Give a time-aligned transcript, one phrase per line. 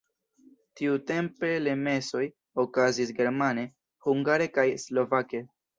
[0.79, 2.23] Tiutempe le mesoj
[2.67, 3.69] okazis germane,
[4.09, 5.49] hungare kaj slovake.